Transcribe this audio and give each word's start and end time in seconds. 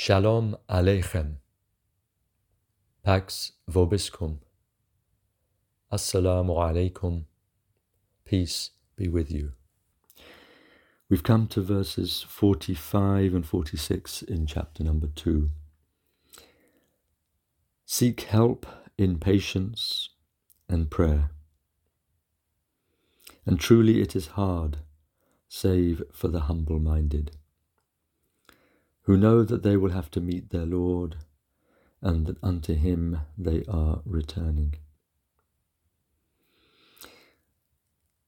Shalom 0.00 0.56
Aleichem. 0.70 1.38
Pax 3.02 3.54
Vobiscum. 3.68 4.38
Assalamu 5.92 6.56
Alaikum. 6.56 7.24
Peace 8.24 8.70
be 8.94 9.08
with 9.08 9.32
you. 9.32 9.54
We've 11.10 11.24
come 11.24 11.48
to 11.48 11.60
verses 11.60 12.24
45 12.28 13.34
and 13.34 13.44
46 13.44 14.22
in 14.22 14.46
chapter 14.46 14.84
number 14.84 15.08
2. 15.08 15.50
Seek 17.84 18.20
help 18.20 18.66
in 18.96 19.18
patience 19.18 20.10
and 20.68 20.88
prayer. 20.92 21.32
And 23.44 23.58
truly 23.58 24.00
it 24.00 24.14
is 24.14 24.28
hard, 24.28 24.76
save 25.48 26.04
for 26.12 26.28
the 26.28 26.42
humble 26.42 26.78
minded, 26.78 27.32
who 29.08 29.16
know 29.16 29.42
that 29.42 29.62
they 29.62 29.74
will 29.74 29.92
have 29.92 30.10
to 30.10 30.20
meet 30.20 30.50
their 30.50 30.66
Lord, 30.66 31.16
and 32.02 32.26
that 32.26 32.36
unto 32.42 32.74
him 32.74 33.20
they 33.38 33.64
are 33.66 34.02
returning. 34.04 34.74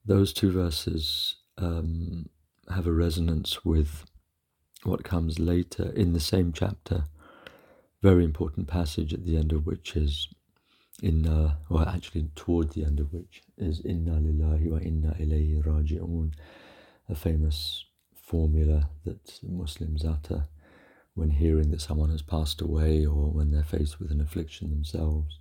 Those 0.07 0.33
two 0.33 0.51
verses 0.51 1.37
um, 1.59 2.30
have 2.74 2.87
a 2.87 2.93
resonance 2.93 3.62
with 3.62 4.07
what 4.83 5.05
comes 5.05 5.38
later 5.38 5.91
in 5.91 6.15
the 6.15 6.19
same 6.19 6.51
chapter. 6.51 7.04
Very 8.01 8.24
important 8.24 8.66
passage 8.66 9.13
at 9.13 9.26
the 9.26 9.37
end 9.37 9.52
of 9.52 9.66
which 9.66 9.95
is 9.95 10.29
inna, 11.02 11.59
or 11.69 11.87
actually 11.87 12.30
toward 12.35 12.71
the 12.71 12.87
end 12.87 13.01
of 13.01 13.13
which 13.13 13.43
is 13.59 13.82
inna 13.85 14.13
lillahi 14.13 14.71
wa 14.71 14.79
inna 14.79 15.15
ilayhi 15.21 15.63
raji'un, 15.63 16.32
a 17.07 17.15
famous 17.15 17.85
formula 18.15 18.88
that 19.04 19.41
Muslims 19.43 20.07
utter 20.07 20.47
when 21.15 21.30
hearing 21.30 21.71
that 21.71 21.80
someone 21.80 22.11
has 22.11 22.23
passed 22.23 22.61
away 22.61 23.05
or 23.05 23.30
when 23.30 23.51
they're 23.51 23.63
faced 23.65 23.99
with 23.99 24.11
an 24.11 24.21
affliction 24.21 24.71
themselves. 24.71 25.39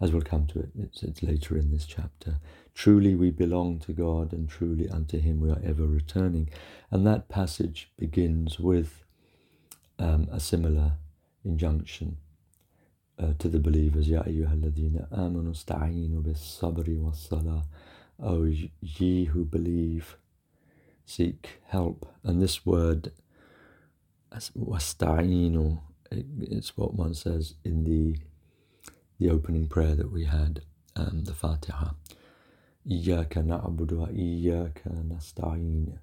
As 0.00 0.12
we'll 0.12 0.22
come 0.22 0.46
to 0.48 0.60
it, 0.60 0.70
it's, 0.78 1.02
it's 1.02 1.22
later 1.24 1.56
in 1.56 1.72
this 1.72 1.84
chapter. 1.84 2.38
Truly 2.72 3.16
we 3.16 3.30
belong 3.32 3.80
to 3.80 3.92
God, 3.92 4.32
and 4.32 4.48
truly 4.48 4.88
unto 4.88 5.18
Him 5.18 5.40
we 5.40 5.50
are 5.50 5.60
ever 5.64 5.86
returning. 5.86 6.50
And 6.92 7.04
that 7.06 7.28
passage 7.28 7.90
begins 7.98 8.60
with 8.60 9.04
um, 9.98 10.28
a 10.30 10.38
similar 10.38 10.92
injunction 11.44 12.18
uh, 13.18 13.32
to 13.40 13.48
the 13.48 13.58
believers. 13.58 14.08
Ya 14.08 14.22
ayyuhalladhina 14.22 15.08
amanu 15.10 15.52
sta'inu 15.52 16.22
bis 16.22 16.60
sabri 16.60 16.96
was 16.96 17.18
salah. 17.18 17.64
O 18.22 18.44
ye 18.80 19.24
who 19.24 19.44
believe, 19.44 20.16
seek 21.04 21.60
help. 21.66 22.06
And 22.22 22.40
this 22.40 22.64
word, 22.64 23.10
wasta'inu, 24.32 25.80
it's 26.10 26.76
what 26.76 26.94
one 26.94 27.14
says 27.14 27.54
in 27.64 27.84
the 27.84 28.18
the 29.18 29.30
opening 29.30 29.66
prayer 29.66 29.96
that 29.96 30.12
we 30.12 30.24
had, 30.26 30.62
um, 30.94 31.24
the 31.24 31.34
Fatiha. 31.34 31.90
Iyaka 32.88 33.42
na'budu 33.44 33.92
wa 33.98 34.06
iyaka 34.06 34.90
nasta'in. 35.04 35.98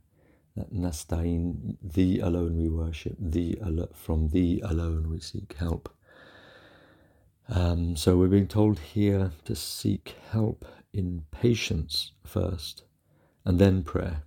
That 0.56 0.74
Nasta'in, 0.74 1.78
thee 1.82 2.20
alone 2.20 2.58
we 2.58 2.70
worship, 2.70 3.16
thee 3.20 3.58
al- 3.62 3.90
from 3.94 4.30
thee 4.30 4.62
alone 4.62 5.10
we 5.10 5.20
seek 5.20 5.54
help. 5.58 5.94
Um, 7.50 7.96
so 7.96 8.18
we're 8.18 8.28
being 8.28 8.48
told 8.48 8.80
here 8.80 9.32
to 9.46 9.56
seek 9.56 10.16
help 10.32 10.66
in 10.94 11.24
patience 11.32 12.14
first, 12.26 12.84
and 13.44 13.60
then 13.60 13.84
prayer. 13.84 14.24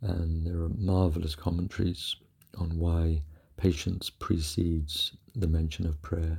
And 0.00 0.46
there 0.46 0.60
are 0.62 0.68
marvelous 0.68 1.34
commentaries 1.34 2.16
on 2.58 2.78
why 2.78 3.22
patience 3.56 4.10
precedes 4.10 5.16
the 5.34 5.46
mention 5.46 5.86
of 5.86 6.00
prayer. 6.02 6.38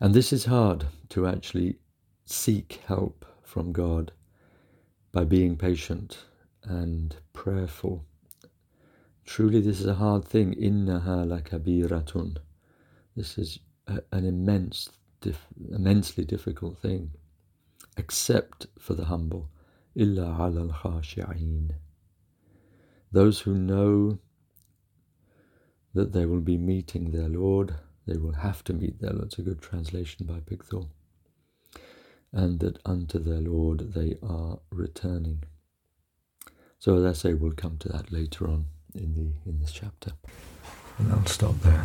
And 0.00 0.14
this 0.14 0.32
is 0.32 0.46
hard 0.46 0.86
to 1.10 1.26
actually 1.26 1.78
seek 2.24 2.80
help 2.86 3.24
from 3.42 3.72
God 3.72 4.12
by 5.12 5.24
being 5.24 5.56
patient 5.56 6.18
and 6.64 7.14
prayerful. 7.32 8.04
Truly, 9.24 9.60
this 9.60 9.80
is 9.80 9.86
a 9.86 9.94
hard 9.94 10.24
thing. 10.24 10.54
Innaha 10.54 11.26
lakabiratun. 11.26 12.38
This 13.14 13.38
is 13.38 13.58
a, 13.86 14.00
an 14.10 14.24
immense, 14.24 14.88
immensely 15.70 16.24
difficult 16.24 16.78
thing, 16.78 17.12
except 17.96 18.66
for 18.78 18.94
the 18.94 19.04
humble. 19.04 19.50
Illa 19.94 20.34
al 20.40 20.70
Those 23.12 23.40
who 23.40 23.54
know 23.54 24.18
that 25.94 26.12
they 26.12 26.26
will 26.26 26.40
be 26.40 26.56
meeting 26.56 27.10
their 27.10 27.28
Lord 27.28 27.74
they 28.06 28.16
will 28.16 28.32
have 28.32 28.64
to 28.64 28.72
meet 28.72 29.00
their 29.00 29.12
Lord. 29.12 29.26
It's 29.26 29.38
a 29.38 29.42
good 29.42 29.60
translation 29.60 30.26
by 30.26 30.40
Pickthall. 30.40 30.88
And 32.32 32.60
that 32.60 32.78
unto 32.84 33.18
their 33.18 33.40
Lord 33.40 33.92
they 33.94 34.16
are 34.22 34.58
returning. 34.70 35.44
So 36.78 36.96
as 36.96 37.04
I 37.04 37.12
say, 37.12 37.34
we'll 37.34 37.52
come 37.52 37.78
to 37.78 37.88
that 37.90 38.10
later 38.10 38.48
on 38.48 38.66
in 38.94 39.14
the 39.14 39.50
in 39.50 39.60
this 39.60 39.72
chapter. 39.72 40.12
And 40.98 41.12
I'll 41.12 41.26
stop 41.26 41.58
there. 41.60 41.84